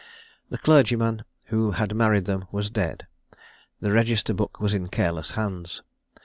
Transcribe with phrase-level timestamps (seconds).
[0.49, 3.05] The clergyman who had married them was dead.
[3.81, 5.83] The register book was in careless hands.